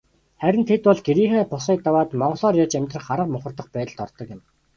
[0.41, 4.41] Харин тэд бол гэрийнхээ босгыг даваад монголоор ярьж амьдрах арга мухардах байдалд ордог юм.